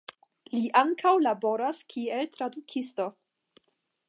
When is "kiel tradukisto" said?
1.95-3.11